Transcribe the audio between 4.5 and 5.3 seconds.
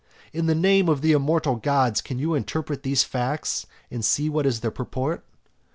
their purport?